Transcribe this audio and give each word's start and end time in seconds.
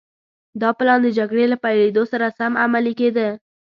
دا 0.61 0.69
پلان 0.77 0.99
د 1.03 1.07
جګړې 1.17 1.45
له 1.53 1.57
پيلېدو 1.63 2.03
سره 2.11 2.27
سم 2.39 2.53
عملي 2.63 2.93
کېده. 2.99 3.27